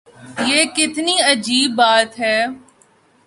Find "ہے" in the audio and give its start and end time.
2.19-2.45